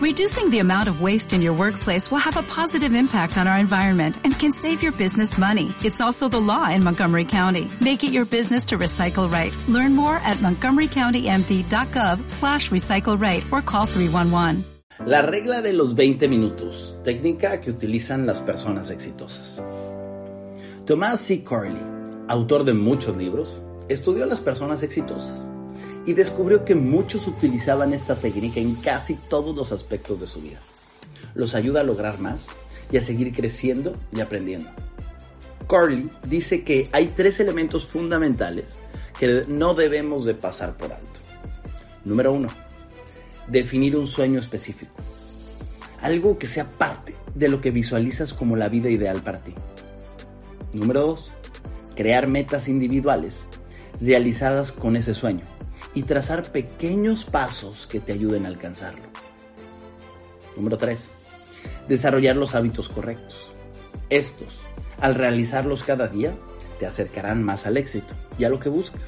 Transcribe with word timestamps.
Reducing 0.00 0.48
the 0.48 0.60
amount 0.60 0.88
of 0.88 1.02
waste 1.02 1.34
in 1.34 1.42
your 1.42 1.52
workplace 1.52 2.10
will 2.10 2.24
have 2.24 2.38
a 2.38 2.42
positive 2.42 2.94
impact 2.94 3.36
on 3.36 3.46
our 3.46 3.58
environment 3.58 4.16
and 4.24 4.32
can 4.32 4.50
save 4.50 4.82
your 4.82 4.92
business 4.92 5.36
money. 5.36 5.74
It's 5.84 6.00
also 6.00 6.26
the 6.26 6.40
law 6.40 6.70
in 6.70 6.82
Montgomery 6.82 7.26
County. 7.26 7.70
Make 7.82 8.02
it 8.02 8.10
your 8.10 8.24
business 8.24 8.64
to 8.68 8.78
recycle 8.78 9.30
right. 9.30 9.52
Learn 9.68 9.94
more 9.94 10.16
at 10.24 10.38
montgomerycountymd.gov 10.38 12.30
slash 12.30 12.70
recycle 12.70 13.20
right 13.20 13.44
or 13.52 13.60
call 13.60 13.84
311. 13.84 14.64
La 15.04 15.20
regla 15.20 15.60
de 15.60 15.74
los 15.74 15.94
20 15.94 16.28
minutos, 16.28 16.96
técnica 17.04 17.60
que 17.60 17.70
utilizan 17.70 18.24
las 18.24 18.40
personas 18.40 18.88
exitosas. 18.88 19.62
Thomas 20.86 21.20
C. 21.20 21.44
Carley, 21.44 21.82
autor 22.26 22.64
de 22.64 22.72
muchos 22.72 23.18
libros, 23.18 23.60
estudió 23.90 24.24
a 24.24 24.26
las 24.26 24.40
personas 24.40 24.82
exitosas 24.82 25.38
y 26.06 26.14
descubrió 26.14 26.64
que 26.64 26.74
muchos 26.74 27.26
utilizaban 27.26 27.92
esta 27.92 28.16
técnica 28.16 28.60
en 28.60 28.74
casi 28.76 29.14
todos 29.14 29.54
los 29.54 29.72
aspectos 29.72 30.20
de 30.20 30.26
su 30.26 30.40
vida. 30.40 30.60
Los 31.34 31.54
ayuda 31.54 31.80
a 31.80 31.84
lograr 31.84 32.18
más 32.18 32.46
y 32.90 32.96
a 32.96 33.02
seguir 33.02 33.34
creciendo 33.34 33.92
y 34.12 34.20
aprendiendo. 34.20 34.70
Carley 35.68 36.10
dice 36.26 36.62
que 36.62 36.88
hay 36.92 37.08
tres 37.08 37.38
elementos 37.38 37.86
fundamentales 37.86 38.64
que 39.18 39.44
no 39.46 39.74
debemos 39.74 40.24
de 40.24 40.34
pasar 40.34 40.76
por 40.76 40.92
alto. 40.92 41.20
Número 42.04 42.32
uno, 42.32 42.48
definir 43.48 43.96
un 43.96 44.06
sueño 44.06 44.40
específico. 44.40 44.94
Algo 46.00 46.38
que 46.38 46.46
sea 46.46 46.64
parte 46.64 47.14
de 47.34 47.48
lo 47.48 47.60
que 47.60 47.70
visualizas 47.70 48.32
como 48.32 48.56
la 48.56 48.70
vida 48.70 48.88
ideal 48.88 49.22
para 49.22 49.40
ti. 49.40 49.54
Número 50.72 51.00
dos, 51.02 51.30
crear 51.94 52.26
metas 52.26 52.68
individuales 52.68 53.38
realizadas 54.00 54.72
con 54.72 54.96
ese 54.96 55.14
sueño 55.14 55.44
y 55.94 56.04
trazar 56.04 56.50
pequeños 56.52 57.24
pasos 57.24 57.86
que 57.86 58.00
te 58.00 58.12
ayuden 58.12 58.44
a 58.44 58.48
alcanzarlo. 58.48 59.04
Número 60.56 60.78
3. 60.78 61.08
Desarrollar 61.88 62.36
los 62.36 62.54
hábitos 62.54 62.88
correctos. 62.88 63.36
Estos, 64.08 64.60
al 65.00 65.14
realizarlos 65.14 65.82
cada 65.84 66.06
día, 66.06 66.34
te 66.78 66.86
acercarán 66.86 67.42
más 67.42 67.66
al 67.66 67.76
éxito 67.76 68.14
y 68.38 68.44
a 68.44 68.48
lo 68.48 68.60
que 68.60 68.68
buscas. 68.68 69.02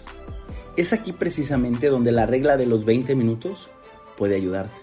Es 0.76 0.92
aquí 0.92 1.12
precisamente 1.12 1.88
donde 1.88 2.12
la 2.12 2.26
regla 2.26 2.56
de 2.56 2.66
los 2.66 2.84
20 2.84 3.14
minutos 3.14 3.68
puede 4.16 4.36
ayudarte. 4.36 4.74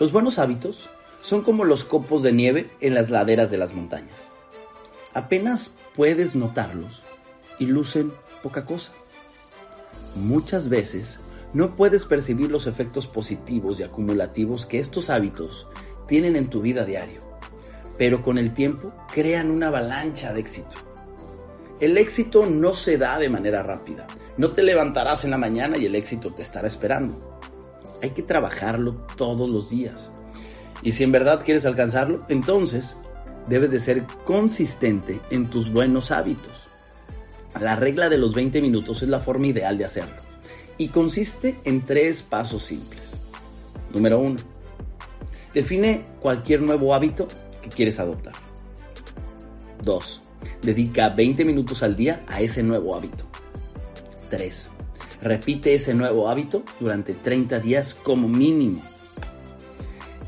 Los 0.00 0.12
buenos 0.12 0.38
hábitos 0.38 0.90
son 1.22 1.42
como 1.42 1.64
los 1.64 1.84
copos 1.84 2.22
de 2.22 2.32
nieve 2.32 2.70
en 2.80 2.94
las 2.94 3.08
laderas 3.10 3.50
de 3.50 3.58
las 3.58 3.72
montañas. 3.72 4.30
Apenas 5.14 5.70
puedes 5.94 6.34
notarlos 6.34 7.02
y 7.58 7.66
lucen 7.66 8.12
poca 8.42 8.66
cosa 8.66 8.92
muchas 10.16 10.68
veces 10.68 11.18
no 11.52 11.76
puedes 11.76 12.04
percibir 12.04 12.50
los 12.50 12.66
efectos 12.66 13.06
positivos 13.06 13.78
y 13.78 13.84
acumulativos 13.84 14.66
que 14.66 14.80
estos 14.80 15.10
hábitos 15.10 15.68
tienen 16.08 16.36
en 16.36 16.50
tu 16.50 16.60
vida 16.60 16.84
diario, 16.84 17.20
pero 17.96 18.22
con 18.22 18.38
el 18.38 18.52
tiempo 18.54 18.92
crean 19.12 19.50
una 19.50 19.68
avalancha 19.68 20.32
de 20.32 20.40
éxito. 20.40 20.74
El 21.80 21.98
éxito 21.98 22.46
no 22.46 22.74
se 22.74 22.98
da 22.98 23.18
de 23.18 23.28
manera 23.28 23.62
rápida. 23.62 24.06
No 24.36 24.50
te 24.50 24.62
levantarás 24.62 25.24
en 25.24 25.30
la 25.30 25.38
mañana 25.38 25.76
y 25.76 25.86
el 25.86 25.94
éxito 25.94 26.32
te 26.32 26.42
estará 26.42 26.66
esperando. 26.66 27.38
Hay 28.02 28.10
que 28.10 28.22
trabajarlo 28.22 28.94
todos 29.16 29.48
los 29.48 29.70
días. 29.70 30.10
Y 30.82 30.92
si 30.92 31.04
en 31.04 31.12
verdad 31.12 31.42
quieres 31.44 31.66
alcanzarlo, 31.66 32.20
entonces 32.28 32.96
debes 33.48 33.70
de 33.70 33.80
ser 33.80 34.04
consistente 34.24 35.20
en 35.30 35.48
tus 35.48 35.72
buenos 35.72 36.10
hábitos. 36.10 36.63
La 37.60 37.76
regla 37.76 38.08
de 38.08 38.18
los 38.18 38.34
20 38.34 38.60
minutos 38.60 39.02
es 39.02 39.08
la 39.08 39.20
forma 39.20 39.46
ideal 39.46 39.78
de 39.78 39.84
hacerlo 39.84 40.16
y 40.76 40.88
consiste 40.88 41.56
en 41.64 41.82
tres 41.82 42.22
pasos 42.22 42.64
simples. 42.64 43.12
Número 43.92 44.18
1. 44.18 44.40
Define 45.52 46.02
cualquier 46.20 46.62
nuevo 46.62 46.94
hábito 46.94 47.28
que 47.62 47.68
quieres 47.68 48.00
adoptar. 48.00 48.34
2. 49.84 50.20
Dedica 50.62 51.10
20 51.10 51.44
minutos 51.44 51.82
al 51.82 51.94
día 51.94 52.24
a 52.26 52.40
ese 52.40 52.62
nuevo 52.62 52.96
hábito. 52.96 53.24
3. 54.30 54.70
Repite 55.22 55.74
ese 55.74 55.94
nuevo 55.94 56.28
hábito 56.28 56.64
durante 56.80 57.14
30 57.14 57.60
días 57.60 57.94
como 57.94 58.28
mínimo. 58.28 58.82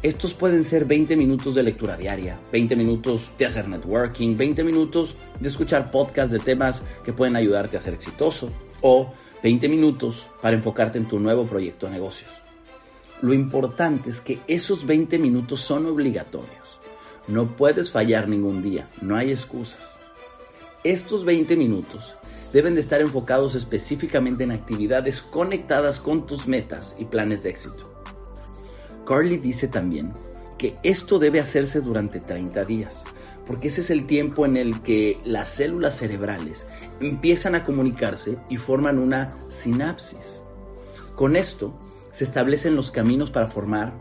Estos 0.02 0.34
pueden 0.34 0.62
ser 0.62 0.84
20 0.84 1.16
minutos 1.16 1.56
de 1.56 1.64
lectura 1.64 1.96
diaria, 1.96 2.38
20 2.52 2.76
minutos 2.76 3.32
de 3.38 3.46
hacer 3.46 3.66
networking, 3.66 4.36
20 4.36 4.62
minutos 4.62 5.16
de 5.40 5.48
escuchar 5.48 5.90
podcasts 5.90 6.32
de 6.32 6.38
temas 6.38 6.82
que 7.04 7.12
pueden 7.12 7.36
ayudarte 7.36 7.76
a 7.76 7.80
ser 7.80 7.94
exitoso 7.94 8.50
o 8.80 9.12
20 9.42 9.68
minutos 9.68 10.26
para 10.40 10.56
enfocarte 10.56 10.98
en 10.98 11.08
tu 11.08 11.18
nuevo 11.18 11.46
proyecto 11.46 11.86
de 11.86 11.92
negocios. 11.92 12.30
Lo 13.22 13.32
importante 13.32 14.10
es 14.10 14.20
que 14.20 14.40
esos 14.46 14.84
20 14.86 15.18
minutos 15.18 15.60
son 15.60 15.86
obligatorios. 15.86 16.80
No 17.28 17.56
puedes 17.56 17.90
fallar 17.90 18.28
ningún 18.28 18.62
día, 18.62 18.88
no 19.00 19.16
hay 19.16 19.30
excusas. 19.30 19.96
Estos 20.84 21.24
20 21.24 21.56
minutos 21.56 22.14
deben 22.52 22.74
de 22.74 22.80
estar 22.80 23.00
enfocados 23.00 23.54
específicamente 23.54 24.44
en 24.44 24.52
actividades 24.52 25.20
conectadas 25.20 25.98
con 25.98 26.26
tus 26.26 26.46
metas 26.46 26.94
y 26.98 27.04
planes 27.04 27.42
de 27.42 27.50
éxito. 27.50 27.92
Carly 29.06 29.36
dice 29.38 29.68
también 29.68 30.12
que 30.58 30.74
esto 30.82 31.18
debe 31.18 31.40
hacerse 31.40 31.80
durante 31.80 32.20
30 32.20 32.64
días, 32.64 33.04
porque 33.46 33.68
ese 33.68 33.80
es 33.80 33.90
el 33.90 34.06
tiempo 34.06 34.44
en 34.44 34.56
el 34.56 34.82
que 34.82 35.18
las 35.24 35.50
células 35.50 35.96
cerebrales 35.96 36.66
empiezan 37.00 37.54
a 37.54 37.62
comunicarse 37.62 38.38
y 38.48 38.56
forman 38.56 38.98
una 38.98 39.30
sinapsis. 39.50 40.40
Con 41.14 41.36
esto 41.36 41.78
se 42.12 42.24
establecen 42.24 42.76
los 42.76 42.90
caminos 42.90 43.30
para 43.30 43.48
formar 43.48 43.92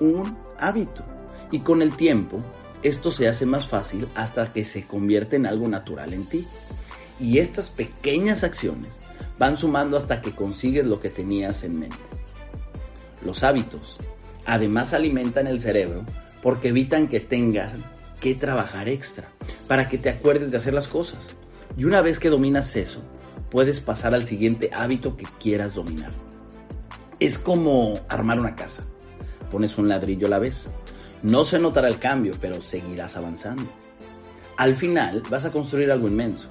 un 0.00 0.36
hábito 0.58 1.04
y 1.50 1.60
con 1.60 1.82
el 1.82 1.96
tiempo 1.96 2.42
esto 2.82 3.10
se 3.10 3.28
hace 3.28 3.46
más 3.46 3.68
fácil 3.68 4.06
hasta 4.14 4.52
que 4.52 4.64
se 4.64 4.86
convierte 4.86 5.36
en 5.36 5.46
algo 5.46 5.68
natural 5.68 6.12
en 6.12 6.26
ti. 6.26 6.46
Y 7.20 7.38
estas 7.38 7.68
pequeñas 7.68 8.44
acciones 8.44 8.92
van 9.38 9.56
sumando 9.56 9.96
hasta 9.96 10.22
que 10.22 10.34
consigues 10.34 10.86
lo 10.86 11.00
que 11.00 11.10
tenías 11.10 11.64
en 11.64 11.78
mente. 11.78 11.96
Los 13.24 13.42
hábitos 13.42 13.98
Además 14.48 14.94
alimentan 14.94 15.46
el 15.46 15.60
cerebro 15.60 16.06
porque 16.42 16.68
evitan 16.68 17.06
que 17.06 17.20
tengas 17.20 17.74
que 18.20 18.34
trabajar 18.34 18.88
extra 18.88 19.28
para 19.66 19.88
que 19.88 19.98
te 19.98 20.08
acuerdes 20.08 20.50
de 20.50 20.56
hacer 20.56 20.74
las 20.74 20.88
cosas. 20.88 21.18
Y 21.76 21.84
una 21.84 22.02
vez 22.02 22.18
que 22.18 22.30
dominas 22.30 22.74
eso, 22.76 23.02
puedes 23.50 23.80
pasar 23.80 24.14
al 24.14 24.26
siguiente 24.26 24.70
hábito 24.72 25.16
que 25.16 25.26
quieras 25.40 25.74
dominar. 25.74 26.12
Es 27.20 27.38
como 27.38 28.00
armar 28.08 28.40
una 28.40 28.54
casa. 28.54 28.84
Pones 29.50 29.78
un 29.78 29.88
ladrillo 29.88 30.26
a 30.26 30.30
la 30.30 30.38
vez. 30.38 30.66
No 31.22 31.44
se 31.44 31.58
notará 31.58 31.88
el 31.88 31.98
cambio, 31.98 32.32
pero 32.40 32.60
seguirás 32.62 33.16
avanzando. 33.16 33.64
Al 34.56 34.74
final 34.74 35.22
vas 35.30 35.44
a 35.44 35.52
construir 35.52 35.90
algo 35.90 36.08
inmenso. 36.08 36.48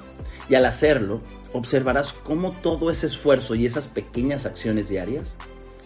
Y 0.50 0.56
al 0.56 0.66
hacerlo, 0.66 1.22
observarás 1.54 2.14
cómo 2.14 2.52
todo 2.62 2.90
ese 2.92 3.08
esfuerzo 3.08 3.56
y 3.56 3.66
esas 3.66 3.88
pequeñas 3.88 4.46
acciones 4.46 4.90
diarias 4.90 5.36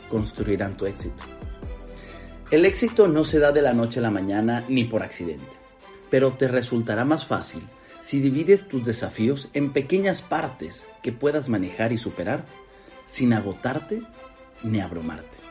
construirán 0.10 0.78
tu 0.78 0.86
éxito. 0.86 1.24
El 2.52 2.66
éxito 2.66 3.08
no 3.08 3.24
se 3.24 3.40
da 3.40 3.52
de 3.52 3.62
la 3.62 3.74
noche 3.74 4.00
a 4.00 4.04
la 4.04 4.12
mañana 4.12 4.66
ni 4.68 4.84
por 4.84 5.04
accidente, 5.04 5.48
pero 6.12 6.34
te 6.34 6.48
resultará 6.48 7.06
más 7.06 7.26
fácil 7.26 7.64
si 8.02 8.20
divides 8.20 8.68
tus 8.68 8.86
desafíos 8.86 9.50
en 9.54 9.74
pequeñas 9.74 10.22
partes 10.22 10.84
que 11.02 11.12
puedas 11.12 11.50
manejar 11.50 11.92
y 11.94 11.98
superar 11.98 12.46
sin 13.08 13.34
agotarte 13.34 14.04
ni 14.64 14.80
abrumarte. 14.82 15.51